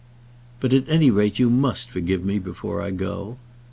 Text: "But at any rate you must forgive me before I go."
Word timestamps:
"But 0.59 0.73
at 0.73 0.89
any 0.89 1.11
rate 1.11 1.37
you 1.37 1.51
must 1.51 1.91
forgive 1.91 2.25
me 2.25 2.39
before 2.39 2.81
I 2.81 2.89
go." 2.89 3.37